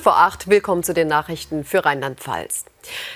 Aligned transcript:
Viertel 0.00 0.12
vor 0.14 0.18
acht, 0.18 0.48
willkommen 0.48 0.82
zu 0.82 0.94
den 0.94 1.08
Nachrichten 1.08 1.62
für 1.62 1.84
Rheinland-Pfalz. 1.84 2.64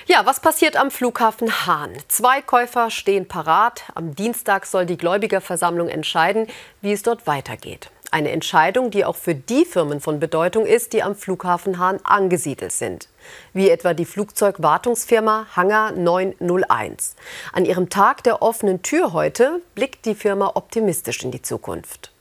Ja, 0.05 0.27
was 0.27 0.41
passiert 0.41 0.77
am 0.77 0.91
Flughafen 0.91 1.67
Hahn? 1.67 1.93
Zwei 2.09 2.43
Käufer 2.43 2.91
stehen 2.91 3.27
parat. 3.27 3.85
Am 3.95 4.15
Dienstag 4.15 4.67
soll 4.67 4.85
die 4.85 4.99
Gläubigerversammlung 4.99 5.89
entscheiden, 5.89 6.47
wie 6.83 6.93
es 6.93 7.03
dort 7.03 7.27
weitergeht. 7.27 7.91
Eine 8.11 8.33
Entscheidung, 8.33 8.91
die 8.91 9.07
auch 9.07 9.17
für 9.17 9.35
die 9.35 9.65
Firmen 9.65 10.01
von 10.01 10.21
Bedeutung 10.21 10.67
ist, 10.67 10.93
die 10.93 11.03
am 11.03 11.17
Flughafen 11.17 11.79
Hahn 11.79 12.01
angesiedelt 12.05 12.73
sind. 12.73 13.09
Wie 13.55 13.71
etwa 13.71 13.95
die 13.95 14.05
Flugzeugwartungsfirma 14.05 15.47
Hangar 15.57 15.93
901. 15.93 17.17
An 17.55 17.65
ihrem 17.65 17.89
Tag 17.89 18.23
der 18.25 18.43
offenen 18.43 18.83
Tür 18.83 19.15
heute 19.15 19.63
blickt 19.75 20.05
die 20.05 20.15
Firma 20.15 20.53
optimistisch 20.55 21.25
in 21.25 21.31
die 21.31 21.41
Zukunft. 21.41 22.14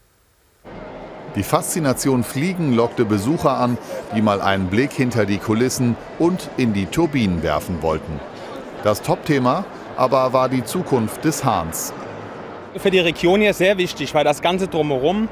Die 1.35 1.43
Faszination 1.43 2.23
Fliegen 2.23 2.75
lockte 2.75 3.05
Besucher 3.05 3.57
an, 3.57 3.77
die 4.15 4.21
mal 4.21 4.41
einen 4.41 4.67
Blick 4.67 4.91
hinter 4.91 5.25
die 5.25 5.39
Kulissen 5.39 5.95
und 6.19 6.49
in 6.57 6.73
die 6.73 6.85
Turbinen 6.85 7.41
werfen 7.41 7.81
wollten. 7.81 8.19
Das 8.83 9.01
Topthema 9.01 9.65
aber 9.97 10.33
war 10.33 10.49
die 10.49 10.63
Zukunft 10.63 11.23
des 11.25 11.43
Hahns. 11.43 11.93
Für 12.75 12.91
die 12.91 12.99
Region 12.99 13.41
hier 13.41 13.53
sehr 13.53 13.77
wichtig, 13.77 14.13
weil 14.13 14.23
das 14.23 14.41
Ganze 14.41 14.67
drumherum, 14.67 15.27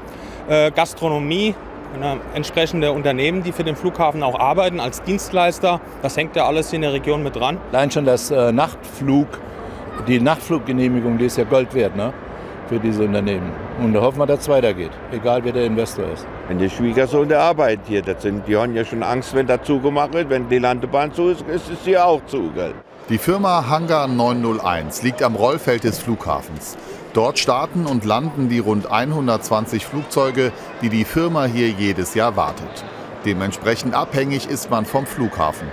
äh, 0.48 0.70
Gastronomie, 0.70 1.54
äh, 2.00 2.16
entsprechende 2.36 2.92
Unternehmen, 2.92 3.42
die 3.42 3.52
für 3.52 3.64
den 3.64 3.76
Flughafen 3.76 4.22
auch 4.22 4.38
arbeiten 4.38 4.80
als 4.80 5.02
Dienstleister, 5.02 5.80
das 6.02 6.16
hängt 6.16 6.36
ja 6.36 6.46
alles 6.46 6.72
in 6.72 6.82
der 6.82 6.92
Region 6.92 7.22
mit 7.22 7.36
dran. 7.36 7.58
Allein 7.72 7.90
schon 7.90 8.04
das 8.04 8.30
äh, 8.30 8.52
Nachtflug, 8.52 9.26
die 10.06 10.20
Nachtfluggenehmigung, 10.20 11.18
die 11.18 11.26
ist 11.26 11.36
ja 11.36 11.44
Gold 11.44 11.74
wert. 11.74 11.96
Ne? 11.96 12.12
Für 12.72 12.80
diese 12.80 13.04
Unternehmen. 13.04 13.52
Und 13.82 13.92
da 13.92 14.00
hoffen 14.00 14.18
wir, 14.18 14.26
dass 14.26 14.40
es 14.40 14.48
weitergeht, 14.48 14.92
egal 15.12 15.44
wer 15.44 15.52
der 15.52 15.66
Investor 15.66 16.06
ist. 16.10 16.26
Wenn 16.48 16.58
der 16.58 16.70
Schwiegersohn 16.70 17.28
der 17.28 17.40
arbeitet 17.40 17.86
hier, 17.86 18.00
das 18.00 18.22
sind, 18.22 18.46
die 18.48 18.56
haben 18.56 18.74
ja 18.74 18.84
schon 18.84 19.02
Angst, 19.02 19.34
wenn 19.34 19.46
da 19.46 19.62
zugemacht 19.62 20.14
wird. 20.14 20.30
Wenn 20.30 20.48
die 20.48 20.58
Landebahn 20.58 21.12
zu 21.12 21.28
ist, 21.28 21.42
ist 21.48 21.70
es 21.70 21.84
hier 21.84 22.06
auch 22.06 22.24
zu. 22.26 22.50
Gell? 22.54 22.72
Die 23.10 23.18
Firma 23.18 23.68
Hangar 23.68 24.08
901 24.08 25.02
liegt 25.02 25.22
am 25.22 25.34
Rollfeld 25.34 25.84
des 25.84 25.98
Flughafens. 25.98 26.78
Dort 27.12 27.38
starten 27.38 27.84
und 27.84 28.06
landen 28.06 28.48
die 28.48 28.60
rund 28.60 28.90
120 28.90 29.84
Flugzeuge, 29.84 30.50
die 30.80 30.88
die 30.88 31.04
Firma 31.04 31.44
hier 31.44 31.68
jedes 31.68 32.14
Jahr 32.14 32.36
wartet. 32.36 32.84
Dementsprechend 33.26 33.94
abhängig 33.94 34.48
ist 34.48 34.70
man 34.70 34.86
vom 34.86 35.04
Flughafen. 35.04 35.68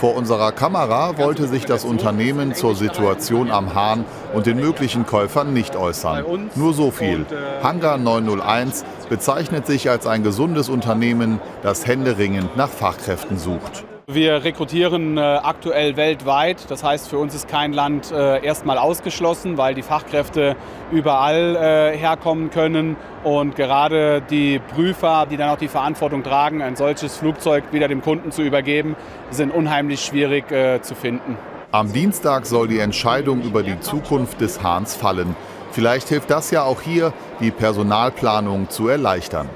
Vor 0.00 0.16
unserer 0.16 0.50
Kamera 0.52 1.18
wollte 1.18 1.46
sich 1.46 1.66
das 1.66 1.84
Unternehmen 1.84 2.54
zur 2.54 2.74
Situation 2.74 3.50
am 3.50 3.74
Hahn 3.74 4.06
und 4.32 4.46
den 4.46 4.56
möglichen 4.56 5.04
Käufern 5.04 5.52
nicht 5.52 5.76
äußern. 5.76 6.48
Nur 6.54 6.72
so 6.72 6.90
viel. 6.90 7.26
Hangar 7.62 7.98
901 7.98 8.86
bezeichnet 9.10 9.66
sich 9.66 9.90
als 9.90 10.06
ein 10.06 10.22
gesundes 10.22 10.70
Unternehmen, 10.70 11.38
das 11.62 11.86
händeringend 11.86 12.56
nach 12.56 12.70
Fachkräften 12.70 13.36
sucht. 13.36 13.84
Wir 14.12 14.42
rekrutieren 14.42 15.18
äh, 15.18 15.20
aktuell 15.20 15.96
weltweit. 15.96 16.68
Das 16.68 16.82
heißt, 16.82 17.08
für 17.08 17.18
uns 17.18 17.32
ist 17.32 17.46
kein 17.46 17.72
Land 17.72 18.10
äh, 18.10 18.44
erstmal 18.44 18.76
ausgeschlossen, 18.76 19.56
weil 19.56 19.74
die 19.74 19.82
Fachkräfte 19.82 20.56
überall 20.90 21.54
äh, 21.54 21.96
herkommen 21.96 22.50
können. 22.50 22.96
Und 23.22 23.54
gerade 23.54 24.20
die 24.20 24.58
Prüfer, 24.74 25.26
die 25.30 25.36
dann 25.36 25.50
auch 25.50 25.58
die 25.58 25.68
Verantwortung 25.68 26.24
tragen, 26.24 26.60
ein 26.60 26.74
solches 26.74 27.18
Flugzeug 27.18 27.64
wieder 27.70 27.86
dem 27.86 28.02
Kunden 28.02 28.32
zu 28.32 28.42
übergeben, 28.42 28.96
sind 29.30 29.54
unheimlich 29.54 30.04
schwierig 30.04 30.46
zu 30.82 30.94
finden. 30.94 31.36
Am 31.70 31.92
Dienstag 31.92 32.46
soll 32.46 32.66
die 32.66 32.78
Entscheidung 32.78 33.42
über 33.42 33.62
die 33.62 33.78
Zukunft 33.78 34.40
des 34.40 34.62
Hahns 34.62 34.96
fallen. 34.96 35.36
Vielleicht 35.70 36.08
hilft 36.08 36.30
das 36.30 36.50
ja 36.50 36.64
auch 36.64 36.80
hier, 36.80 37.12
die 37.40 37.50
Personalplanung 37.50 38.70
zu 38.70 38.88
erleichtern. 38.88 39.48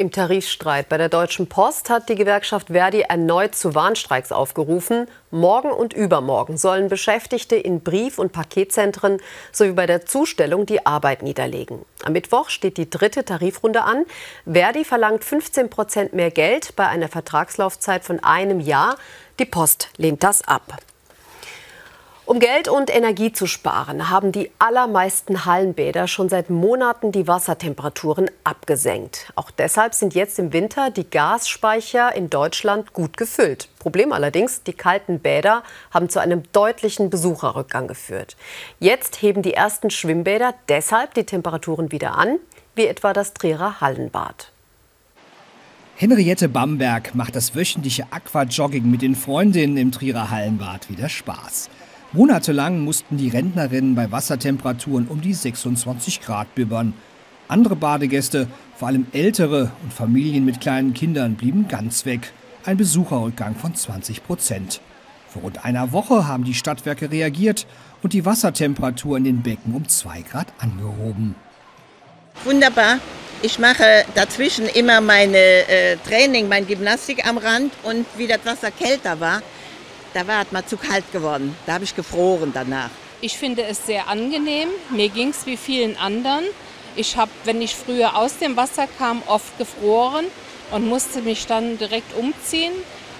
Im 0.00 0.10
Tarifstreit 0.10 0.88
bei 0.88 0.96
der 0.96 1.10
Deutschen 1.10 1.46
Post 1.46 1.90
hat 1.90 2.08
die 2.08 2.14
Gewerkschaft 2.14 2.68
Verdi 2.68 3.02
erneut 3.02 3.54
zu 3.54 3.74
Warnstreiks 3.74 4.32
aufgerufen. 4.32 5.06
Morgen 5.30 5.70
und 5.70 5.92
übermorgen 5.92 6.56
sollen 6.56 6.88
Beschäftigte 6.88 7.54
in 7.54 7.82
Brief- 7.82 8.18
und 8.18 8.32
Paketzentren 8.32 9.18
sowie 9.52 9.72
bei 9.72 9.84
der 9.84 10.06
Zustellung 10.06 10.64
die 10.64 10.86
Arbeit 10.86 11.22
niederlegen. 11.22 11.84
Am 12.02 12.14
Mittwoch 12.14 12.48
steht 12.48 12.78
die 12.78 12.88
dritte 12.88 13.26
Tarifrunde 13.26 13.82
an. 13.82 14.06
Verdi 14.50 14.86
verlangt 14.86 15.22
15 15.22 15.68
Prozent 15.68 16.14
mehr 16.14 16.30
Geld 16.30 16.74
bei 16.76 16.88
einer 16.88 17.08
Vertragslaufzeit 17.08 18.02
von 18.02 18.24
einem 18.24 18.60
Jahr. 18.60 18.96
Die 19.38 19.44
Post 19.44 19.90
lehnt 19.98 20.24
das 20.24 20.40
ab. 20.48 20.78
Um 22.30 22.38
Geld 22.38 22.68
und 22.68 22.94
Energie 22.94 23.32
zu 23.32 23.48
sparen, 23.48 24.08
haben 24.08 24.30
die 24.30 24.52
allermeisten 24.60 25.46
Hallenbäder 25.46 26.06
schon 26.06 26.28
seit 26.28 26.48
Monaten 26.48 27.10
die 27.10 27.26
Wassertemperaturen 27.26 28.30
abgesenkt. 28.44 29.32
Auch 29.34 29.50
deshalb 29.50 29.94
sind 29.94 30.14
jetzt 30.14 30.38
im 30.38 30.52
Winter 30.52 30.90
die 30.90 31.10
Gasspeicher 31.10 32.14
in 32.14 32.30
Deutschland 32.30 32.92
gut 32.92 33.16
gefüllt. 33.16 33.68
Problem 33.80 34.12
allerdings, 34.12 34.62
die 34.62 34.74
kalten 34.74 35.18
Bäder 35.18 35.64
haben 35.90 36.08
zu 36.08 36.20
einem 36.20 36.44
deutlichen 36.52 37.10
Besucherrückgang 37.10 37.88
geführt. 37.88 38.36
Jetzt 38.78 39.22
heben 39.22 39.42
die 39.42 39.54
ersten 39.54 39.90
Schwimmbäder 39.90 40.54
deshalb 40.68 41.14
die 41.14 41.24
Temperaturen 41.24 41.90
wieder 41.90 42.16
an, 42.16 42.38
wie 42.76 42.86
etwa 42.86 43.12
das 43.12 43.34
Trierer 43.34 43.80
Hallenbad. 43.80 44.52
Henriette 45.96 46.48
Bamberg 46.48 47.12
macht 47.16 47.34
das 47.34 47.56
wöchentliche 47.56 48.06
Aquajogging 48.12 48.88
mit 48.88 49.02
den 49.02 49.16
Freundinnen 49.16 49.76
im 49.76 49.90
Trierer 49.90 50.30
Hallenbad 50.30 50.88
wieder 50.88 51.08
Spaß. 51.08 51.68
Monatelang 52.12 52.80
mussten 52.80 53.18
die 53.18 53.28
Rentnerinnen 53.28 53.94
bei 53.94 54.10
Wassertemperaturen 54.10 55.06
um 55.06 55.20
die 55.20 55.32
26 55.32 56.20
Grad 56.20 56.52
bibbern. 56.56 56.92
Andere 57.46 57.76
Badegäste, 57.76 58.48
vor 58.74 58.88
allem 58.88 59.06
ältere 59.12 59.70
und 59.84 59.92
Familien 59.92 60.44
mit 60.44 60.60
kleinen 60.60 60.92
Kindern, 60.92 61.36
blieben 61.36 61.68
ganz 61.68 62.06
weg. 62.06 62.32
Ein 62.64 62.78
Besucherrückgang 62.78 63.54
von 63.54 63.76
20 63.76 64.24
Prozent. 64.24 64.80
Vor 65.28 65.42
rund 65.42 65.64
einer 65.64 65.92
Woche 65.92 66.26
haben 66.26 66.42
die 66.42 66.54
Stadtwerke 66.54 67.12
reagiert 67.12 67.68
und 68.02 68.12
die 68.12 68.26
Wassertemperatur 68.26 69.16
in 69.16 69.22
den 69.22 69.42
Becken 69.42 69.72
um 69.76 69.86
2 69.86 70.22
Grad 70.22 70.48
angehoben. 70.58 71.36
Wunderbar. 72.44 72.98
Ich 73.42 73.60
mache 73.60 74.04
dazwischen 74.16 74.66
immer 74.66 75.00
meine 75.00 75.38
äh, 75.38 75.96
Training, 76.08 76.48
mein 76.48 76.66
Gymnastik 76.66 77.24
am 77.24 77.38
Rand 77.38 77.72
und 77.84 78.04
wie 78.16 78.26
das 78.26 78.44
Wasser 78.44 78.72
kälter 78.72 79.20
war, 79.20 79.42
da 80.14 80.26
war 80.26 80.42
es 80.42 80.52
mal 80.52 80.64
zu 80.64 80.76
kalt 80.76 81.10
geworden. 81.12 81.54
Da 81.66 81.74
habe 81.74 81.84
ich 81.84 81.94
gefroren 81.94 82.50
danach. 82.52 82.90
Ich 83.20 83.36
finde 83.36 83.64
es 83.64 83.86
sehr 83.86 84.08
angenehm. 84.08 84.68
Mir 84.90 85.08
ging 85.08 85.28
es 85.28 85.46
wie 85.46 85.56
vielen 85.56 85.96
anderen. 85.96 86.44
Ich 86.96 87.16
habe, 87.16 87.30
wenn 87.44 87.60
ich 87.62 87.74
früher 87.74 88.16
aus 88.16 88.38
dem 88.38 88.56
Wasser 88.56 88.86
kam, 88.98 89.22
oft 89.26 89.56
gefroren 89.58 90.26
und 90.70 90.88
musste 90.88 91.22
mich 91.22 91.46
dann 91.46 91.78
direkt 91.78 92.16
umziehen. 92.16 92.72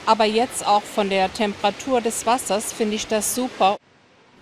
Aber 0.06 0.24
jetzt 0.24 0.66
auch 0.66 0.82
von 0.82 1.10
der 1.10 1.32
Temperatur 1.32 2.00
des 2.00 2.26
Wassers 2.26 2.72
finde 2.72 2.96
ich 2.96 3.06
das 3.06 3.34
super. 3.34 3.76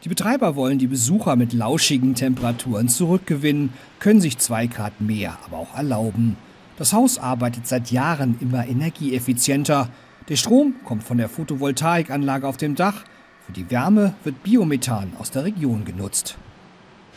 Die 0.04 0.09
Betreiber 0.09 0.54
wollen 0.54 0.78
die 0.78 0.86
Besucher 0.86 1.34
mit 1.34 1.53
lauschigen 1.53 2.15
Temperaturen 2.15 2.88
zurückgewinnen, 2.88 3.72
können 3.98 4.20
sich 4.20 4.38
zwei 4.38 4.69
Grad 4.69 5.00
mehr 5.00 5.36
aber 5.44 5.59
auch 5.59 5.75
erlauben. 5.75 6.36
Das 6.76 6.92
Haus 6.92 7.19
arbeitet 7.19 7.66
seit 7.66 7.91
Jahren 7.91 8.38
immer 8.41 8.66
energieeffizienter. 8.69 9.91
Der 10.28 10.37
Strom 10.37 10.75
kommt 10.84 11.05
von 11.05 11.16
der 11.16 11.31
Photovoltaikanlage 11.31 12.47
auf 12.47 12.59
dem 12.59 12.75
Dach. 12.75 13.05
Für 13.47 13.53
die 13.53 13.71
Wärme 13.71 14.12
wird 14.25 14.43
Biomethan 14.43 15.15
aus 15.19 15.31
der 15.31 15.44
Region 15.44 15.87
genutzt. 15.87 16.37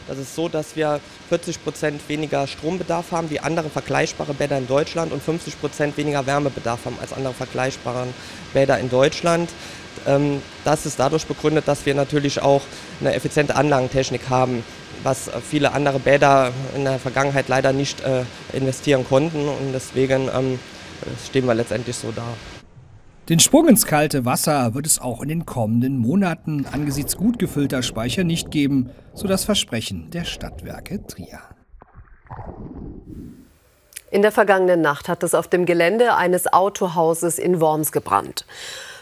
Das 0.08 0.18
ist 0.18 0.34
so, 0.34 0.48
dass 0.48 0.78
wir 0.78 1.02
40 1.28 1.62
Prozent 1.62 2.08
weniger 2.08 2.48
Strombedarf 2.48 3.12
haben 3.12 3.30
wie 3.30 3.42
andere 3.42 3.70
vergleichbare 3.70 4.34
Bäder 4.34 4.58
in 4.58 4.66
Deutschland 4.66 5.12
und 5.12 5.22
50 5.22 5.60
Prozent 5.60 5.98
weniger 5.98 6.26
Wärmebedarf 6.26 6.86
haben 6.86 6.96
als 7.02 7.12
andere 7.12 7.34
vergleichbare 7.34 8.08
Bäder 8.54 8.80
in 8.80 8.90
Deutschland. 8.90 9.50
Ähm, 10.08 10.42
das 10.64 10.86
ist 10.86 10.98
dadurch 10.98 11.26
begründet, 11.26 11.68
dass 11.68 11.86
wir 11.86 11.94
natürlich 11.94 12.42
auch 12.42 12.62
eine 13.02 13.14
effiziente 13.14 13.58
Anlagentechnik 13.58 14.30
haben, 14.30 14.64
was 15.04 15.30
viele 15.46 15.74
andere 15.74 16.00
Bäder 16.00 16.54
in 16.78 16.86
der 16.86 16.98
Vergangenheit 16.98 17.50
leider 17.50 17.74
nicht 17.74 18.00
äh, 18.02 18.24
investieren 18.54 19.06
konnten. 19.06 19.50
Und 19.50 19.74
deswegen 19.74 20.30
ähm, 20.34 20.60
stehen 21.28 21.46
wir 21.46 21.56
letztendlich 21.56 21.98
so 21.98 22.14
da. 22.16 22.24
Den 23.32 23.40
Sprung 23.40 23.70
ins 23.70 23.86
kalte 23.86 24.26
Wasser 24.26 24.74
wird 24.74 24.86
es 24.86 25.00
auch 25.00 25.22
in 25.22 25.30
den 25.30 25.46
kommenden 25.46 25.98
Monaten 25.98 26.66
angesichts 26.70 27.16
gut 27.16 27.40
gefüllter 27.40 27.82
Speicher 27.82 28.26
nicht 28.26 28.52
geben, 28.52 28.90
so 29.14 29.26
das 29.26 29.46
Versprechen 29.46 30.12
der 30.12 30.26
Stadtwerke 30.26 31.08
Trier. 31.08 31.40
In 34.10 34.22
der 34.22 34.34
vergangenen 34.34 34.82
Nacht 34.82 35.08
hat 35.08 35.24
es 35.24 35.34
auf 35.34 35.48
dem 35.48 35.66
Gelände 35.66 36.14
eines 36.16 36.52
Autohauses 36.52 37.40
in 37.40 37.62
Worms 37.62 37.94
gebrannt. 37.94 38.46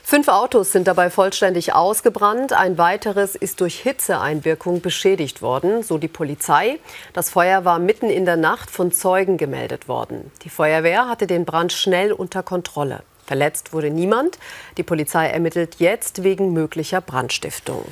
Fünf 0.03 0.27
Autos 0.27 0.73
sind 0.73 0.87
dabei 0.87 1.09
vollständig 1.09 1.73
ausgebrannt. 1.73 2.53
Ein 2.53 2.77
weiteres 2.77 3.35
ist 3.35 3.59
durch 3.61 3.79
Hitzeeinwirkung 3.79 4.81
beschädigt 4.81 5.41
worden, 5.41 5.81
so 5.81 5.97
die 5.97 6.07
Polizei. 6.07 6.77
Das 7.13 7.31
Feuer 7.31 7.65
war 7.65 7.79
mitten 7.79 8.11
in 8.11 8.25
der 8.25 8.37
Nacht 8.37 8.69
von 8.69 8.91
Zeugen 8.91 9.37
gemeldet 9.37 9.87
worden. 9.87 10.29
Die 10.43 10.49
Feuerwehr 10.49 11.09
hatte 11.09 11.25
den 11.25 11.45
Brand 11.45 11.73
schnell 11.73 12.11
unter 12.11 12.43
Kontrolle. 12.43 13.01
Verletzt 13.29 13.73
wurde 13.73 13.91
niemand. 13.91 14.39
Die 14.77 14.81
Polizei 14.81 15.27
ermittelt 15.27 15.75
jetzt 15.77 16.23
wegen 16.23 16.51
möglicher 16.51 16.99
Brandstiftung. 16.99 17.85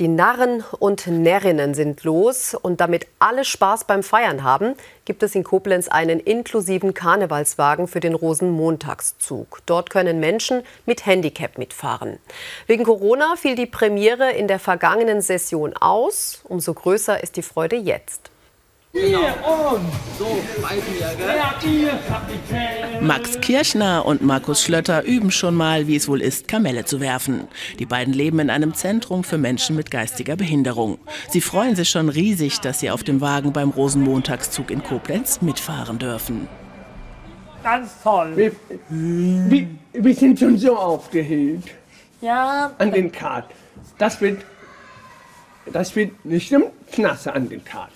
Die 0.00 0.08
Narren 0.08 0.64
und 0.80 1.06
Närrinnen 1.06 1.72
sind 1.72 2.02
los 2.02 2.56
und 2.60 2.80
damit 2.80 3.06
alle 3.20 3.44
Spaß 3.44 3.84
beim 3.84 4.02
Feiern 4.02 4.42
haben, 4.42 4.74
gibt 5.04 5.22
es 5.22 5.36
in 5.36 5.44
Koblenz 5.44 5.86
einen 5.86 6.18
inklusiven 6.18 6.94
Karnevalswagen 6.94 7.86
für 7.86 8.00
den 8.00 8.14
Rosenmontagszug. 8.14 9.60
Dort 9.66 9.88
können 9.88 10.18
Menschen 10.18 10.64
mit 10.84 11.06
Handicap 11.06 11.56
mitfahren. 11.56 12.18
Wegen 12.66 12.82
Corona 12.82 13.36
fiel 13.36 13.54
die 13.54 13.66
Premiere 13.66 14.32
in 14.32 14.48
der 14.48 14.58
vergangenen 14.58 15.22
Session 15.22 15.76
aus. 15.76 16.40
Umso 16.42 16.74
größer 16.74 17.22
ist 17.22 17.36
die 17.36 17.42
Freude 17.42 17.76
jetzt. 17.76 18.32
Max 23.00 23.40
Kirchner 23.40 24.06
und 24.06 24.22
Markus 24.22 24.62
Schlötter 24.62 25.02
üben 25.02 25.32
schon 25.32 25.56
mal, 25.56 25.88
wie 25.88 25.96
es 25.96 26.06
wohl 26.06 26.22
ist, 26.22 26.46
Kamelle 26.46 26.84
zu 26.84 27.00
werfen. 27.00 27.48
Die 27.80 27.86
beiden 27.86 28.14
leben 28.14 28.38
in 28.38 28.50
einem 28.50 28.72
Zentrum 28.72 29.24
für 29.24 29.36
Menschen 29.36 29.74
mit 29.74 29.90
geistiger 29.90 30.36
Behinderung. 30.36 30.98
Sie 31.28 31.40
freuen 31.40 31.74
sich 31.74 31.90
schon 31.90 32.08
riesig, 32.08 32.60
dass 32.60 32.78
sie 32.78 32.90
auf 32.90 33.02
dem 33.02 33.20
Wagen 33.20 33.52
beim 33.52 33.70
Rosenmontagszug 33.70 34.70
in 34.70 34.84
Koblenz 34.84 35.42
mitfahren 35.42 35.98
dürfen. 35.98 36.46
Ganz 37.64 38.00
toll. 38.00 38.36
Wir, 38.36 38.52
wir, 38.90 39.66
wir 39.92 40.14
sind 40.14 40.38
schon 40.38 40.56
so 40.56 40.76
aufgehängt. 40.76 41.68
Ja. 42.20 42.72
An 42.78 42.92
den 42.92 43.10
Kart. 43.10 43.50
Das 43.98 44.20
wird, 44.20 44.44
das 45.66 45.96
wird 45.96 46.12
bestimmt 46.22 46.66
klasse 46.92 47.32
an 47.32 47.48
den 47.48 47.64
Kart. 47.64 47.90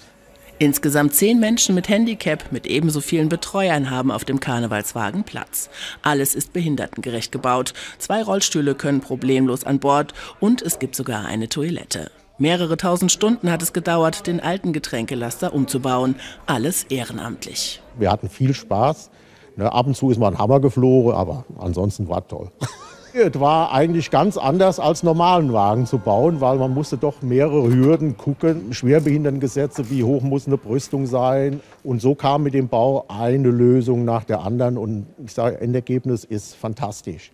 Insgesamt 0.60 1.14
zehn 1.14 1.38
Menschen 1.38 1.76
mit 1.76 1.88
Handicap 1.88 2.50
mit 2.50 2.66
ebenso 2.66 3.00
vielen 3.00 3.28
Betreuern 3.28 3.90
haben 3.90 4.10
auf 4.10 4.25
dem 4.25 4.40
Karnevalswagen 4.40 5.22
Platz. 5.22 5.70
Alles 6.02 6.34
ist 6.34 6.52
behindertengerecht 6.52 7.31
gebaut. 7.31 7.75
Zwei 7.99 8.25
Rollstühle 8.25 8.75
können 8.75 9.00
problemlos 9.00 9.62
an 9.62 9.78
Bord 9.78 10.14
und 10.40 10.60
es 10.60 10.81
gibt 10.81 10.96
sogar 10.96 11.26
eine 11.26 11.49
Toilette. 11.49 12.10
Mehrere 12.38 12.76
tausend 12.76 13.12
Stunden 13.12 13.52
hat 13.52 13.62
es 13.62 13.72
gedauert, 13.72 14.26
den 14.26 14.40
alten 14.40 14.72
Getränkelaster 14.72 15.55
umzubauen. 15.55 16.16
Alles 16.46 16.84
ehrenamtlich. 16.84 17.81
Wir 17.96 18.10
hatten 18.10 18.28
viel 18.28 18.52
Spaß. 18.52 19.10
Ne, 19.56 19.72
ab 19.72 19.87
und 19.87 19.96
zu 19.96 20.10
ist 20.10 20.19
mal 20.19 20.32
ein 20.32 20.38
Hammer 20.38 20.60
geflogen, 20.60 21.12
aber 21.12 21.44
ansonsten 21.58 22.08
war 22.08 22.26
toll. 22.26 22.50
Es 23.14 23.40
war 23.40 23.72
eigentlich 23.72 24.10
ganz 24.10 24.37
anders 24.37 24.78
als 24.78 25.02
normalen 25.02 25.52
Wagen 25.52 25.87
zu 25.87 25.99
bauen, 25.99 26.40
weil 26.40 26.58
man 26.58 26.72
musste 26.72 26.96
doch 26.96 27.22
mehrere 27.22 27.69
Hürden 27.72 28.16
gucken, 28.16 28.72
Schwerbehindertengesetze, 28.72 29.90
wie 29.90 30.05
hoch 30.05 30.22
muss 30.22 30.46
eine 30.46 30.58
Brüstung 30.58 31.06
sein. 31.06 31.60
Und 31.82 32.00
so 32.00 32.14
kam 32.14 32.43
mit 32.43 32.55
dem 32.55 32.69
Bau 32.69 33.06
eine 33.08 33.49
Lösung 33.49 34.05
nach 34.05 34.25
der 34.25 34.40
anderen 34.40 34.76
und 34.76 35.06
ich 35.25 35.32
sage, 35.32 35.60
Endergebnis 35.60 36.25
ist 36.25 36.55
fantastisch. 36.55 37.31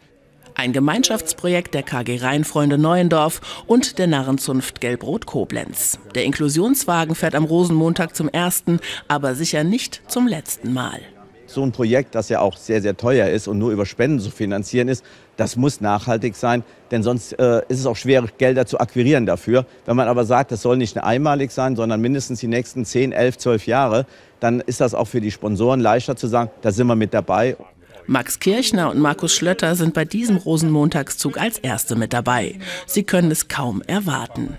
Ein 0.56 0.72
Gemeinschaftsprojekt 0.72 1.74
der 1.74 1.82
KG 1.82 2.18
Rheinfreunde 2.18 2.78
Neuendorf 2.78 3.64
und 3.66 3.98
der 3.98 4.06
Narrenzunft 4.06 4.80
Gelbrot 4.80 5.26
Koblenz. 5.26 5.98
Der 6.14 6.24
Inklusionswagen 6.24 7.16
fährt 7.16 7.34
am 7.34 7.44
Rosenmontag 7.44 8.14
zum 8.14 8.28
ersten, 8.28 8.78
aber 9.08 9.34
sicher 9.34 9.64
nicht 9.64 10.02
zum 10.06 10.28
letzten 10.28 10.72
Mal 10.72 11.00
so 11.46 11.62
ein 11.62 11.72
Projekt, 11.72 12.14
das 12.14 12.28
ja 12.28 12.40
auch 12.40 12.56
sehr, 12.56 12.82
sehr 12.82 12.96
teuer 12.96 13.28
ist 13.28 13.48
und 13.48 13.58
nur 13.58 13.70
über 13.70 13.86
Spenden 13.86 14.20
zu 14.20 14.30
finanzieren 14.30 14.88
ist, 14.88 15.04
das 15.36 15.56
muss 15.56 15.80
nachhaltig 15.80 16.36
sein, 16.36 16.62
denn 16.90 17.02
sonst 17.02 17.32
äh, 17.38 17.62
ist 17.68 17.80
es 17.80 17.86
auch 17.86 17.96
schwer, 17.96 18.24
Gelder 18.38 18.66
zu 18.66 18.78
akquirieren 18.78 19.26
dafür. 19.26 19.66
Wenn 19.84 19.96
man 19.96 20.08
aber 20.08 20.24
sagt, 20.24 20.52
das 20.52 20.62
soll 20.62 20.76
nicht 20.76 20.96
einmalig 20.96 21.50
sein, 21.50 21.76
sondern 21.76 22.00
mindestens 22.00 22.40
die 22.40 22.46
nächsten 22.46 22.84
10, 22.84 23.12
11, 23.12 23.38
12 23.38 23.66
Jahre, 23.66 24.06
dann 24.40 24.60
ist 24.60 24.80
das 24.80 24.94
auch 24.94 25.06
für 25.06 25.20
die 25.20 25.30
Sponsoren 25.30 25.80
leichter 25.80 26.16
zu 26.16 26.26
sagen, 26.26 26.50
da 26.62 26.70
sind 26.70 26.86
wir 26.86 26.96
mit 26.96 27.14
dabei. 27.14 27.56
Max 28.06 28.38
Kirchner 28.38 28.90
und 28.90 28.98
Markus 28.98 29.34
Schlötter 29.34 29.74
sind 29.76 29.94
bei 29.94 30.04
diesem 30.04 30.36
Rosenmontagszug 30.36 31.38
als 31.38 31.58
Erste 31.58 31.96
mit 31.96 32.12
dabei. 32.12 32.58
Sie 32.86 33.02
können 33.02 33.30
es 33.30 33.48
kaum 33.48 33.80
erwarten. 33.86 34.58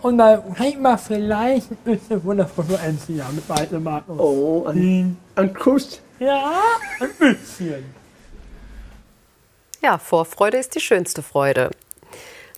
Und 0.00 0.18
dann 0.18 0.54
kriegt 0.54 0.80
man 0.80 0.98
vielleicht 0.98 1.70
ein 1.70 1.76
bisschen 1.76 2.36
der 2.36 2.48
Fotoenziger 2.48 3.26
mit 3.32 3.48
weitem 3.48 3.84
Markus. 3.84 4.18
Oh, 4.18 4.66
ein, 4.66 5.16
ein 5.36 5.54
Kuss. 5.54 6.00
Ja, 6.18 6.60
ein 7.00 7.10
bisschen. 7.18 7.84
Ja, 9.82 9.98
Vorfreude 9.98 10.58
ist 10.58 10.74
die 10.74 10.80
schönste 10.80 11.22
Freude. 11.22 11.70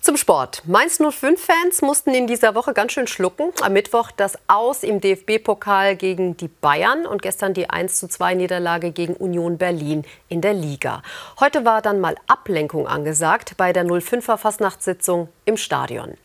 Zum 0.05 0.19
Sport. 0.19 0.61
Mainz 0.67 1.01
05-Fans 1.01 1.81
mussten 1.81 2.13
in 2.13 2.27
dieser 2.27 2.55
Woche 2.55 2.75
ganz 2.75 2.93
schön 2.93 3.07
schlucken. 3.07 3.53
Am 3.63 3.73
Mittwoch 3.73 4.11
das 4.11 4.37
Aus 4.49 4.83
im 4.83 5.01
DFB-Pokal 5.01 5.97
gegen 5.97 6.37
die 6.37 6.49
Bayern 6.49 7.07
und 7.07 7.23
gestern 7.23 7.55
die 7.55 7.71
1:2 7.71 8.35
Niederlage 8.35 8.93
gegen 8.93 9.15
Union 9.15 9.57
Berlin 9.57 10.05
in 10.29 10.43
der 10.43 10.53
Liga. 10.53 11.03
Heute 11.41 11.65
war 11.65 11.81
dann 11.81 12.01
mal 12.01 12.17
Ablenkung 12.27 12.87
angesagt 12.87 13.55
bei 13.57 13.73
der 13.73 13.87
05er 13.87 14.37
Fastnachtssitzung 14.37 15.31
im 15.47 15.57
Stadion. 15.57 16.19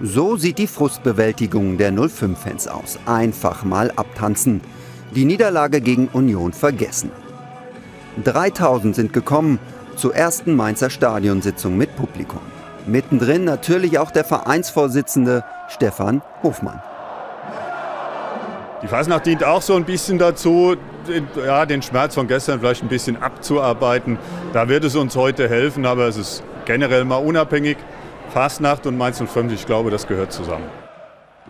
So 0.00 0.36
sieht 0.36 0.58
die 0.58 0.68
Frustbewältigung 0.68 1.76
der 1.76 1.92
05-Fans 1.92 2.68
aus. 2.68 3.00
Einfach 3.04 3.64
mal 3.64 3.90
abtanzen. 3.96 4.60
Die 5.16 5.24
Niederlage 5.24 5.80
gegen 5.80 6.06
Union 6.08 6.52
vergessen. 6.52 7.10
3000 8.22 8.94
sind 8.94 9.12
gekommen 9.12 9.58
zur 9.96 10.14
ersten 10.14 10.54
Mainzer 10.54 10.90
Stadionsitzung 10.90 11.76
mit 11.76 11.96
Publikum. 11.96 12.40
Mittendrin 12.86 13.42
natürlich 13.42 13.98
auch 13.98 14.12
der 14.12 14.24
Vereinsvorsitzende 14.24 15.42
Stefan 15.68 16.22
Hofmann. 16.44 16.80
Die 18.82 18.86
Fasnacht 18.86 19.26
dient 19.26 19.42
auch 19.42 19.62
so 19.62 19.74
ein 19.74 19.84
bisschen 19.84 20.18
dazu, 20.18 20.76
ja, 21.44 21.66
den 21.66 21.82
Schmerz 21.82 22.14
von 22.14 22.28
gestern 22.28 22.60
vielleicht 22.60 22.84
ein 22.84 22.88
bisschen 22.88 23.20
abzuarbeiten. 23.20 24.16
Da 24.52 24.68
wird 24.68 24.84
es 24.84 24.94
uns 24.94 25.16
heute 25.16 25.48
helfen, 25.48 25.84
aber 25.84 26.06
es 26.06 26.16
ist 26.16 26.44
generell 26.66 27.04
mal 27.04 27.16
unabhängig. 27.16 27.76
Fasnacht 28.30 28.86
und 28.86 28.96
Mainz 28.96 29.22
05, 29.22 29.52
ich 29.52 29.66
glaube, 29.66 29.90
das 29.90 30.06
gehört 30.06 30.32
zusammen. 30.32 30.66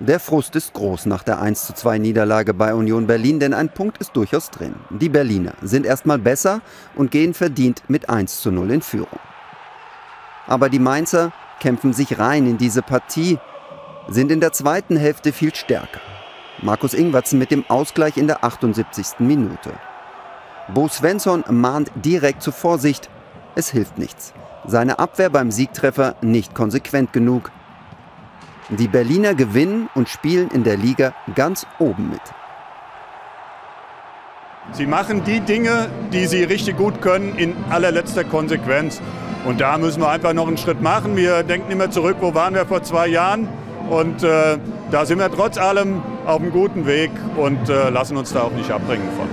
Der 0.00 0.20
Frust 0.20 0.54
ist 0.54 0.74
groß 0.74 1.06
nach 1.06 1.24
der 1.24 1.42
1:2 1.42 1.98
Niederlage 1.98 2.54
bei 2.54 2.72
Union 2.72 3.08
Berlin, 3.08 3.40
denn 3.40 3.52
ein 3.52 3.68
Punkt 3.68 3.98
ist 3.98 4.14
durchaus 4.14 4.50
drin. 4.50 4.76
Die 4.90 5.08
Berliner 5.08 5.54
sind 5.60 5.84
erstmal 5.84 6.18
besser 6.18 6.60
und 6.94 7.10
gehen 7.10 7.34
verdient 7.34 7.82
mit 7.88 8.08
1:0 8.08 8.70
in 8.70 8.80
Führung. 8.80 9.18
Aber 10.46 10.68
die 10.68 10.78
Mainzer 10.78 11.32
kämpfen 11.58 11.92
sich 11.92 12.20
rein 12.20 12.46
in 12.46 12.58
diese 12.58 12.82
Partie, 12.82 13.38
sind 14.06 14.30
in 14.30 14.40
der 14.40 14.52
zweiten 14.52 14.96
Hälfte 14.96 15.32
viel 15.32 15.52
stärker. 15.54 16.00
Markus 16.62 16.94
Ingwertsen 16.94 17.40
mit 17.40 17.50
dem 17.50 17.64
Ausgleich 17.68 18.16
in 18.16 18.28
der 18.28 18.44
78. 18.44 19.18
Minute. 19.18 19.72
Bo 20.72 20.86
Svensson 20.86 21.42
mahnt 21.50 21.90
direkt 21.96 22.42
zur 22.42 22.52
Vorsicht. 22.52 23.10
Es 23.56 23.70
hilft 23.70 23.98
nichts. 23.98 24.32
Seine 24.68 24.98
Abwehr 24.98 25.30
beim 25.30 25.50
Siegtreffer 25.50 26.16
nicht 26.20 26.54
konsequent 26.54 27.14
genug. 27.14 27.50
Die 28.68 28.86
Berliner 28.86 29.34
gewinnen 29.34 29.88
und 29.94 30.10
spielen 30.10 30.50
in 30.50 30.62
der 30.62 30.76
Liga 30.76 31.14
ganz 31.34 31.66
oben 31.78 32.10
mit. 32.10 32.20
Sie 34.72 34.84
machen 34.84 35.24
die 35.24 35.40
Dinge, 35.40 35.88
die 36.12 36.26
sie 36.26 36.44
richtig 36.44 36.76
gut 36.76 37.00
können, 37.00 37.34
in 37.38 37.54
allerletzter 37.70 38.24
Konsequenz. 38.24 39.00
Und 39.46 39.62
da 39.62 39.78
müssen 39.78 40.02
wir 40.02 40.10
einfach 40.10 40.34
noch 40.34 40.46
einen 40.46 40.58
Schritt 40.58 40.82
machen. 40.82 41.16
Wir 41.16 41.44
denken 41.44 41.72
immer 41.72 41.90
zurück, 41.90 42.18
wo 42.20 42.34
waren 42.34 42.52
wir 42.52 42.66
vor 42.66 42.82
zwei 42.82 43.06
Jahren? 43.06 43.48
Und 43.88 44.22
äh, 44.22 44.58
da 44.90 45.06
sind 45.06 45.18
wir 45.18 45.30
trotz 45.30 45.56
allem 45.56 46.02
auf 46.26 46.42
einem 46.42 46.52
guten 46.52 46.84
Weg 46.84 47.10
und 47.38 47.70
äh, 47.70 47.88
lassen 47.88 48.18
uns 48.18 48.34
da 48.34 48.42
auch 48.42 48.52
nicht 48.52 48.70
abbringen 48.70 49.08
von. 49.16 49.28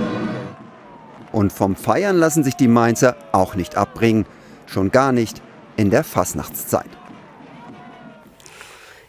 Und 1.34 1.52
vom 1.52 1.76
Feiern 1.76 2.16
lassen 2.16 2.46
sich 2.46 2.56
die 2.56 2.70
Mainzer 2.70 3.18
auch 3.34 3.56
nicht 3.56 3.76
abbringen. 3.76 4.26
Schon 4.66 4.92
gar 4.92 5.12
nicht 5.12 5.42
in 5.78 5.90
der 5.90 6.04
Fasnachtszeit. 6.04 6.90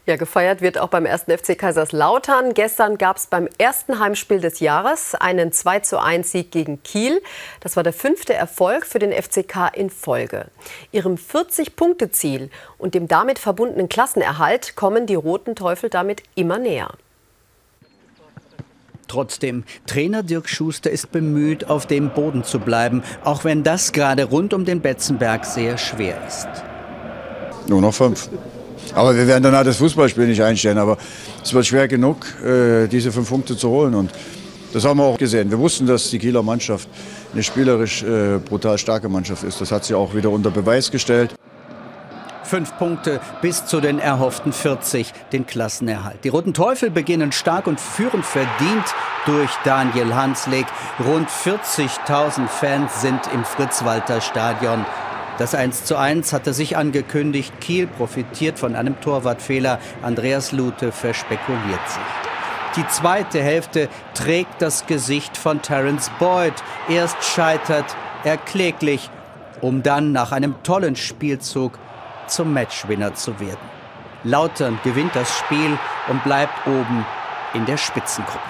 Ja, 0.06 0.14
gefeiert 0.14 0.60
wird 0.60 0.78
auch 0.78 0.86
beim 0.86 1.04
1. 1.04 1.22
FC 1.22 1.58
Kaiserslautern. 1.58 2.54
Gestern 2.54 2.96
gab 2.96 3.16
es 3.16 3.26
beim 3.26 3.48
ersten 3.58 3.98
Heimspiel 3.98 4.40
des 4.40 4.60
Jahres 4.60 5.16
einen 5.16 5.50
2:1 5.50 6.30
Sieg 6.30 6.52
gegen 6.52 6.80
Kiel. 6.84 7.20
Das 7.58 7.74
war 7.74 7.82
der 7.82 7.92
fünfte 7.92 8.32
Erfolg 8.32 8.86
für 8.86 9.00
den 9.00 9.10
FCK 9.10 9.68
in 9.74 9.90
Folge. 9.90 10.46
Ihrem 10.92 11.16
40-Punkte-Ziel 11.16 12.50
und 12.78 12.94
dem 12.94 13.08
damit 13.08 13.40
verbundenen 13.40 13.88
Klassenerhalt 13.88 14.76
kommen 14.76 15.06
die 15.06 15.16
Roten 15.16 15.56
Teufel 15.56 15.90
damit 15.90 16.22
immer 16.36 16.58
näher. 16.58 16.90
Trotzdem, 19.08 19.64
Trainer 19.86 20.22
Dirk 20.22 20.48
Schuster 20.48 20.90
ist 20.90 21.12
bemüht, 21.12 21.68
auf 21.68 21.86
dem 21.86 22.10
Boden 22.10 22.44
zu 22.44 22.58
bleiben, 22.58 23.02
auch 23.24 23.44
wenn 23.44 23.62
das 23.62 23.92
gerade 23.92 24.24
rund 24.24 24.52
um 24.54 24.64
den 24.64 24.80
Betzenberg 24.80 25.44
sehr 25.44 25.78
schwer 25.78 26.16
ist. 26.26 26.48
Nur 27.68 27.80
noch 27.80 27.94
fünf. 27.94 28.28
Aber 28.94 29.16
wir 29.16 29.26
werden 29.26 29.42
dann 29.42 29.54
halt 29.54 29.66
das 29.66 29.76
Fußballspiel 29.76 30.26
nicht 30.26 30.42
einstellen. 30.42 30.78
Aber 30.78 30.96
es 31.42 31.52
wird 31.52 31.66
schwer 31.66 31.88
genug, 31.88 32.26
äh, 32.42 32.86
diese 32.86 33.12
fünf 33.12 33.28
Punkte 33.28 33.56
zu 33.56 33.68
holen. 33.68 33.94
Und 33.94 34.10
das 34.72 34.84
haben 34.84 34.98
wir 34.98 35.04
auch 35.04 35.18
gesehen. 35.18 35.50
Wir 35.50 35.58
wussten, 35.58 35.86
dass 35.86 36.10
die 36.10 36.18
Kieler 36.18 36.42
Mannschaft 36.42 36.88
eine 37.32 37.42
spielerisch 37.42 38.02
äh, 38.02 38.38
brutal 38.38 38.78
starke 38.78 39.08
Mannschaft 39.08 39.42
ist. 39.44 39.60
Das 39.60 39.72
hat 39.72 39.84
sie 39.84 39.94
auch 39.94 40.14
wieder 40.14 40.30
unter 40.30 40.50
Beweis 40.50 40.90
gestellt. 40.90 41.34
Fünf 42.46 42.78
Punkte 42.78 43.20
bis 43.42 43.66
zu 43.66 43.80
den 43.80 43.98
erhofften 43.98 44.52
40, 44.52 45.12
den 45.32 45.46
Klassenerhalt. 45.46 46.22
Die 46.22 46.28
Roten 46.28 46.54
Teufel 46.54 46.90
beginnen 46.90 47.32
stark 47.32 47.66
und 47.66 47.80
führen 47.80 48.22
verdient 48.22 48.84
durch 49.24 49.50
Daniel 49.64 50.14
Hanslik. 50.14 50.66
Rund 51.04 51.28
40.000 51.28 52.46
Fans 52.46 53.00
sind 53.00 53.20
im 53.34 53.44
Fritz-Walter-Stadion. 53.44 54.86
Das 55.38 55.56
1:1 55.56 56.32
hatte 56.32 56.54
sich 56.54 56.76
angekündigt. 56.76 57.52
Kiel 57.60 57.88
profitiert 57.88 58.60
von 58.60 58.76
einem 58.76 59.00
Torwartfehler. 59.00 59.80
Andreas 60.02 60.52
Lute 60.52 60.92
verspekuliert 60.92 61.88
sich. 61.88 62.26
Die 62.76 62.86
zweite 62.86 63.42
Hälfte 63.42 63.88
trägt 64.14 64.62
das 64.62 64.86
Gesicht 64.86 65.36
von 65.36 65.62
Terence 65.62 66.12
Boyd. 66.20 66.54
Erst 66.88 67.24
scheitert 67.24 67.96
er 68.22 68.36
kläglich, 68.36 69.10
um 69.60 69.82
dann 69.82 70.12
nach 70.12 70.30
einem 70.30 70.54
tollen 70.62 70.94
Spielzug 70.94 71.78
zum 72.28 72.52
Matchwinner 72.52 73.14
zu 73.14 73.38
werden. 73.40 73.58
Lautern 74.24 74.78
gewinnt 74.82 75.14
das 75.14 75.30
Spiel 75.38 75.78
und 76.08 76.22
bleibt 76.24 76.66
oben 76.66 77.04
in 77.54 77.64
der 77.66 77.76
Spitzengruppe. 77.76 78.40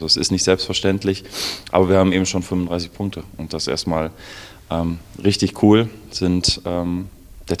Das 0.00 0.16
ist 0.16 0.32
nicht 0.32 0.42
selbstverständlich, 0.42 1.24
aber 1.70 1.88
wir 1.88 1.98
haben 1.98 2.12
eben 2.12 2.26
schon 2.26 2.42
35 2.42 2.92
Punkte 2.92 3.22
und 3.36 3.52
das 3.52 3.68
erstmal 3.68 4.10
ähm, 4.70 4.98
richtig 5.22 5.62
cool. 5.62 5.88
Sind, 6.10 6.60
ähm, 6.64 7.08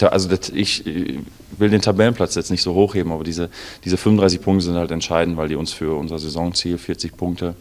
also 0.00 0.28
ich 0.52 0.84
will 0.84 1.70
den 1.70 1.80
Tabellenplatz 1.80 2.34
jetzt 2.34 2.50
nicht 2.50 2.62
so 2.62 2.74
hochheben, 2.74 3.12
aber 3.12 3.24
diese, 3.24 3.50
diese 3.84 3.96
35 3.96 4.40
Punkte 4.40 4.64
sind 4.64 4.74
halt 4.74 4.90
entscheidend, 4.90 5.36
weil 5.36 5.48
die 5.48 5.54
uns 5.54 5.72
für 5.72 5.96
unser 5.96 6.18
Saisonziel 6.18 6.78
40 6.78 7.16
Punkte, 7.16 7.54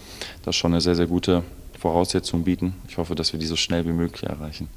das 0.43 0.55
schon 0.55 0.71
eine 0.71 0.81
sehr, 0.81 0.95
sehr 0.95 1.07
gute 1.07 1.43
Voraussetzung 1.79 2.43
bieten. 2.43 2.75
Ich 2.87 2.97
hoffe, 2.97 3.15
dass 3.15 3.33
wir 3.33 3.39
die 3.39 3.45
so 3.45 3.55
schnell 3.55 3.85
wie 3.85 3.91
möglich 3.91 4.23
erreichen. 4.23 4.69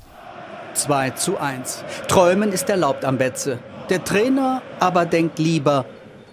2 0.75 1.11
zu 1.11 1.39
1. 1.39 1.85
Träumen 2.09 2.53
ist 2.53 2.69
erlaubt 2.69 3.05
am 3.05 3.19
Betze. 3.19 3.59
Der 3.91 4.05
Trainer 4.05 4.63
aber 4.81 5.07
denkt 5.07 5.39
lieber 5.39 5.85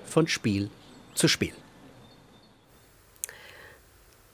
von 0.06 0.28
Spiel 0.28 0.70
zu 1.14 1.28
Spiel. 1.28 1.54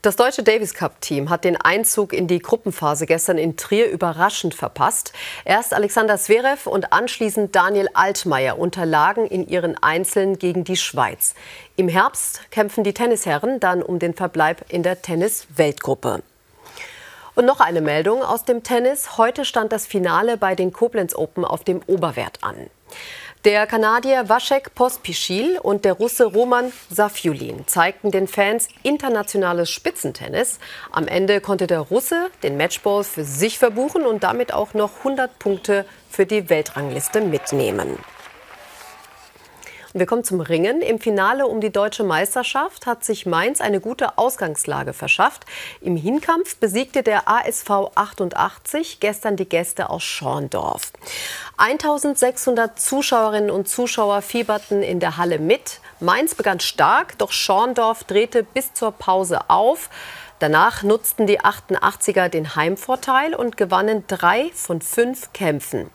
Das 0.04 0.16
deutsche 0.16 0.44
Davis 0.44 0.74
Cup-Team 0.74 1.30
hat 1.30 1.44
den 1.44 1.58
Einzug 1.60 2.14
in 2.14 2.28
die 2.28 2.40
Gruppenphase 2.40 3.06
gestern 3.06 3.38
in 3.38 3.58
Trier 3.58 3.90
überraschend 3.90 4.54
verpasst. 4.54 5.12
Erst 5.44 5.74
Alexander 5.74 6.18
Zverev 6.18 6.70
und 6.70 6.94
anschließend 6.94 7.56
Daniel 7.56 7.90
Altmaier 7.94 8.58
unterlagen 8.58 9.26
in 9.26 9.48
ihren 9.48 9.76
Einzeln 9.84 10.38
gegen 10.38 10.64
die 10.64 10.78
Schweiz. 10.78 11.34
Im 11.76 11.90
Herbst 11.90 12.42
kämpfen 12.52 12.84
die 12.84 12.94
Tennisherren 12.94 13.60
dann 13.60 13.82
um 13.82 14.00
den 14.00 14.14
Verbleib 14.14 14.64
in 14.70 14.84
der 14.84 15.02
Tennis-Weltgruppe. 15.02 16.22
Und 17.38 17.46
noch 17.46 17.60
eine 17.60 17.82
Meldung 17.82 18.24
aus 18.24 18.46
dem 18.46 18.64
Tennis. 18.64 19.16
Heute 19.20 19.46
stand 19.46 19.72
das 19.72 19.86
Finale 19.86 20.38
bei 20.38 20.56
den 20.56 20.74
Koblenz 20.74 21.14
Open 21.14 21.46
auf 21.46 21.64
dem 21.64 21.84
Oberwert 21.86 22.40
an. 22.42 22.56
Der 23.46 23.68
Kanadier 23.68 24.28
Vašek 24.28 24.74
Pospischil 24.74 25.60
und 25.60 25.86
der 25.86 25.94
Russe 25.94 26.26
Roman 26.26 26.74
Safiulin 26.90 27.68
zeigten 27.68 28.10
den 28.10 28.28
Fans 28.28 28.70
internationales 28.82 29.70
Spitzentennis. 29.70 30.58
Am 30.92 31.08
Ende 31.08 31.40
konnte 31.40 31.68
der 31.68 31.82
Russe 31.82 32.32
den 32.42 32.58
Matchball 32.58 33.04
für 33.04 33.24
sich 33.24 33.60
verbuchen 33.60 34.08
und 34.08 34.24
damit 34.24 34.52
auch 34.52 34.74
noch 34.74 34.98
100 34.98 35.38
Punkte 35.38 35.86
für 36.10 36.26
die 36.26 36.50
Weltrangliste 36.50 37.22
mitnehmen. 37.22 38.00
Wir 39.98 40.06
kommen 40.06 40.24
zum 40.24 40.42
Ringen. 40.42 40.84
Im 40.84 41.00
Finale 41.00 41.48
um 41.48 41.60
die 41.60 41.72
deutsche 41.72 42.04
Meisterschaft 42.04 42.86
hat 42.86 43.04
sich 43.04 43.26
Mainz 43.26 43.62
eine 43.62 43.80
gute 43.80 44.20
Ausgangslage 44.20 44.94
verschafft. 44.94 45.48
Im 45.82 45.96
Hinkampf 45.96 46.58
besiegte 46.58 47.02
der 47.02 47.28
ASV 47.28 47.68
88 47.96 49.00
gestern 49.00 49.38
die 49.38 49.50
Gäste 49.50 49.90
aus 49.90 50.04
Schorndorf. 50.04 50.92
1600 51.58 52.80
Zuschauerinnen 52.80 53.50
und 53.50 53.68
Zuschauer 53.68 54.22
fieberten 54.22 54.84
in 54.84 55.00
der 55.00 55.18
Halle 55.18 55.40
mit. 55.40 55.80
Mainz 56.00 56.36
begann 56.36 56.60
stark, 56.60 57.18
doch 57.18 57.32
Schorndorf 57.32 58.04
drehte 58.04 58.44
bis 58.44 58.76
zur 58.76 58.92
Pause 58.92 59.50
auf. 59.50 59.90
Danach 60.38 60.84
nutzten 60.84 61.26
die 61.26 61.42
88er 61.42 62.30
den 62.30 62.56
Heimvorteil 62.56 63.34
und 63.34 63.58
gewannen 63.58 64.04
drei 64.08 64.52
von 64.54 64.80
fünf 64.80 65.34
Kämpfen. 65.34 65.90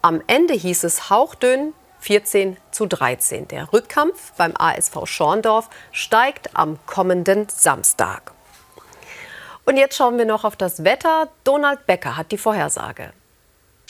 Am 0.00 0.22
Ende 0.28 0.54
hieß 0.54 0.84
es 0.84 1.10
hauchdünn 1.10 1.74
14 2.02 2.56
zu 2.72 2.86
13. 2.86 3.46
Der 3.46 3.72
Rückkampf 3.72 4.32
beim 4.32 4.54
ASV 4.56 5.06
Schorndorf 5.06 5.70
steigt 5.92 6.56
am 6.56 6.78
kommenden 6.84 7.48
Samstag. 7.48 8.32
Und 9.64 9.76
jetzt 9.76 9.96
schauen 9.96 10.18
wir 10.18 10.24
noch 10.24 10.42
auf 10.42 10.56
das 10.56 10.82
Wetter. 10.82 11.28
Donald 11.44 11.86
Becker 11.86 12.16
hat 12.16 12.32
die 12.32 12.38
Vorhersage. 12.38 13.12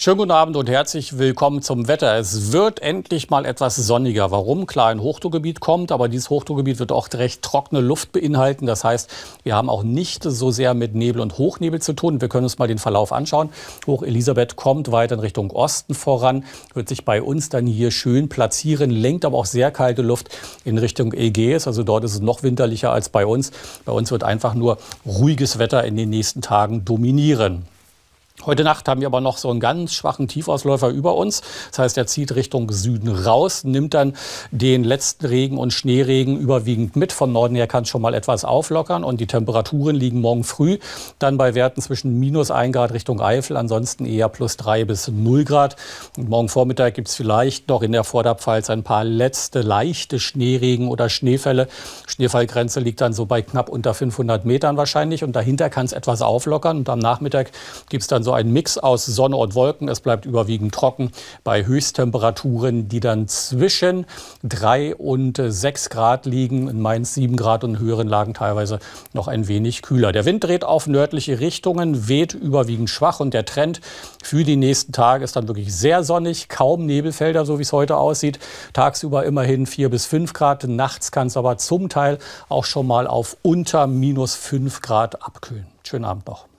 Schönen 0.02 0.18
guten 0.18 0.32
Abend 0.32 0.56
und 0.56 0.68
herzlich 0.68 1.16
willkommen 1.16 1.62
zum 1.62 1.86
Wetter. 1.86 2.16
Es 2.18 2.50
wird 2.50 2.82
endlich 2.82 3.30
mal 3.30 3.44
etwas 3.46 3.76
sonniger. 3.76 4.32
Warum? 4.32 4.66
Klar, 4.66 4.88
ein 4.88 5.00
Hochdruckgebiet 5.00 5.60
kommt, 5.60 5.92
aber 5.92 6.08
dieses 6.08 6.28
Hochdruckgebiet 6.28 6.80
wird 6.80 6.90
auch 6.90 7.08
recht 7.14 7.40
trockene 7.40 7.80
Luft 7.80 8.10
beinhalten. 8.10 8.66
Das 8.66 8.82
heißt, 8.82 9.08
wir 9.44 9.54
haben 9.54 9.70
auch 9.70 9.84
nicht 9.84 10.24
so 10.24 10.50
sehr 10.50 10.74
mit 10.74 10.96
Nebel 10.96 11.22
und 11.22 11.38
Hochnebel 11.38 11.80
zu 11.80 11.92
tun. 11.92 12.20
Wir 12.20 12.28
können 12.28 12.42
uns 12.42 12.58
mal 12.58 12.66
den 12.66 12.78
Verlauf 12.78 13.12
anschauen. 13.12 13.50
Hoch 13.86 14.02
Elisabeth 14.02 14.56
kommt 14.56 14.90
weiter 14.90 15.14
in 15.14 15.20
Richtung 15.20 15.52
Osten 15.52 15.94
voran, 15.94 16.42
wird 16.74 16.88
sich 16.88 17.04
bei 17.04 17.22
uns 17.22 17.48
dann 17.48 17.68
hier 17.68 17.92
schön 17.92 18.28
platzieren, 18.28 18.90
lenkt 18.90 19.24
aber 19.24 19.38
auch 19.38 19.46
sehr 19.46 19.70
kalte 19.70 20.02
Luft 20.02 20.30
in 20.64 20.78
Richtung 20.78 21.12
Ägäis. 21.12 21.68
Also 21.68 21.84
dort 21.84 22.02
ist 22.02 22.14
es 22.14 22.20
noch 22.20 22.42
winterlicher 22.42 22.90
als 22.90 23.08
bei 23.08 23.24
uns. 23.24 23.52
Bei 23.84 23.92
uns 23.92 24.10
wird 24.10 24.24
einfach 24.24 24.54
nur 24.54 24.78
ruhiges 25.06 25.60
Wetter 25.60 25.84
in 25.84 25.94
den 25.94 26.10
nächsten 26.10 26.42
Tagen 26.42 26.84
dominieren. 26.84 27.68
Heute 28.44 28.64
Nacht 28.64 28.88
haben 28.88 29.00
wir 29.00 29.06
aber 29.06 29.20
noch 29.20 29.36
so 29.36 29.50
einen 29.50 29.60
ganz 29.60 29.92
schwachen 29.92 30.26
Tiefausläufer 30.26 30.88
über 30.88 31.14
uns. 31.14 31.42
Das 31.70 31.78
heißt, 31.78 31.98
er 31.98 32.06
zieht 32.08 32.34
Richtung 32.34 32.72
Süden 32.72 33.08
raus, 33.08 33.62
nimmt 33.62 33.94
dann 33.94 34.16
den 34.50 34.82
letzten 34.82 35.26
Regen 35.26 35.58
und 35.58 35.72
Schneeregen 35.72 36.38
überwiegend 36.38 36.96
mit. 36.96 37.12
Von 37.12 37.30
Norden 37.30 37.54
her 37.54 37.68
kann 37.68 37.84
es 37.84 37.90
schon 37.90 38.02
mal 38.02 38.14
etwas 38.14 38.44
auflockern 38.44 39.04
und 39.04 39.20
die 39.20 39.28
Temperaturen 39.28 39.94
liegen 39.94 40.20
morgen 40.20 40.42
früh 40.42 40.78
dann 41.20 41.36
bei 41.36 41.54
Werten 41.54 41.82
zwischen 41.82 42.18
minus 42.18 42.50
1 42.50 42.72
Grad 42.72 42.92
Richtung 42.92 43.20
Eifel, 43.20 43.56
ansonsten 43.56 44.06
eher 44.06 44.28
plus 44.28 44.56
3 44.56 44.86
bis 44.86 45.06
0 45.06 45.44
Grad. 45.44 45.76
Und 46.16 46.28
morgen 46.28 46.48
Vormittag 46.48 46.94
gibt 46.94 47.08
es 47.08 47.14
vielleicht 47.14 47.68
noch 47.68 47.82
in 47.82 47.92
der 47.92 48.02
Vorderpfalz 48.02 48.70
ein 48.70 48.82
paar 48.82 49.04
letzte 49.04 49.60
leichte 49.60 50.18
Schneeregen 50.18 50.88
oder 50.88 51.10
Schneefälle. 51.10 51.68
Schneefallgrenze 52.08 52.80
liegt 52.80 53.02
dann 53.02 53.12
so 53.12 53.26
bei 53.26 53.42
knapp 53.42 53.68
unter 53.68 53.94
500 53.94 54.44
Metern 54.46 54.76
wahrscheinlich 54.76 55.22
und 55.22 55.36
dahinter 55.36 55.70
kann 55.70 55.86
es 55.86 55.92
etwas 55.92 56.22
auflockern 56.22 56.78
und 56.78 56.88
am 56.88 56.98
Nachmittag 56.98 57.52
gibt 57.88 58.02
es 58.02 58.08
dann 58.22 58.24
so 58.24 58.32
ein 58.32 58.52
Mix 58.52 58.78
aus 58.78 59.04
Sonne 59.04 59.36
und 59.36 59.54
Wolken. 59.54 59.88
Es 59.88 60.00
bleibt 60.00 60.24
überwiegend 60.24 60.72
trocken 60.72 61.10
bei 61.42 61.66
Höchsttemperaturen, 61.66 62.88
die 62.88 63.00
dann 63.00 63.26
zwischen 63.26 64.06
3 64.44 64.94
und 64.96 65.42
6 65.44 65.90
Grad 65.90 66.26
liegen. 66.26 66.68
In 66.68 66.80
Mainz 66.80 67.14
7 67.14 67.36
Grad 67.36 67.64
und 67.64 67.74
in 67.74 67.78
höheren 67.80 68.08
Lagen 68.08 68.34
teilweise 68.34 68.78
noch 69.12 69.28
ein 69.28 69.48
wenig 69.48 69.82
kühler. 69.82 70.12
Der 70.12 70.24
Wind 70.24 70.44
dreht 70.44 70.64
auf 70.64 70.86
nördliche 70.86 71.40
Richtungen, 71.40 72.08
weht 72.08 72.34
überwiegend 72.34 72.90
schwach 72.90 73.20
und 73.20 73.34
der 73.34 73.44
Trend 73.44 73.80
für 74.22 74.44
die 74.44 74.56
nächsten 74.56 74.92
Tage 74.92 75.24
ist 75.24 75.34
dann 75.34 75.48
wirklich 75.48 75.74
sehr 75.74 76.04
sonnig, 76.04 76.48
kaum 76.48 76.86
Nebelfelder, 76.86 77.44
so 77.44 77.58
wie 77.58 77.62
es 77.62 77.72
heute 77.72 77.96
aussieht. 77.96 78.38
Tagsüber 78.72 79.24
immerhin 79.24 79.66
4 79.66 79.90
bis 79.90 80.06
5 80.06 80.32
Grad, 80.32 80.64
nachts 80.64 81.10
kann 81.10 81.26
es 81.26 81.36
aber 81.36 81.58
zum 81.58 81.88
Teil 81.88 82.18
auch 82.48 82.64
schon 82.64 82.86
mal 82.86 83.06
auf 83.06 83.36
unter 83.42 83.86
minus 83.86 84.34
5 84.34 84.80
Grad 84.80 85.22
abkühlen. 85.22 85.66
Schönen 85.84 86.04
Abend 86.04 86.26
noch. 86.26 86.51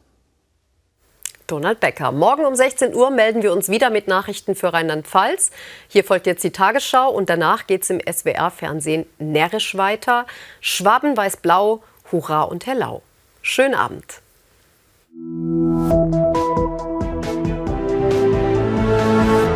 Donald 1.48 1.80
Becker. 1.80 2.12
Morgen 2.12 2.46
um 2.46 2.56
16 2.56 2.96
Uhr 2.96 3.10
melden 3.10 3.44
wir 3.44 3.54
uns 3.54 3.70
wieder 3.70 3.90
mit 3.90 4.08
Nachrichten 4.08 4.56
für 4.56 4.74
Rheinland-Pfalz. 4.74 5.52
Hier 5.88 6.04
folgt 6.04 6.28
jetzt 6.28 6.44
die 6.44 6.52
Tagesschau 6.52 7.10
und 7.10 7.30
danach 7.30 7.68
geht 7.68 7.84
es 7.84 7.90
im 7.90 8.00
SWR-Fernsehen 8.00 9.06
närrisch 9.20 9.76
weiter. 9.78 10.26
Schwaben 10.62 11.16
weiß-blau, 11.18 11.84
Hurra 12.12 12.44
und 12.44 12.66
Hellau. 12.66 13.02
Schönen 13.42 13.76
Abend. 13.76 14.22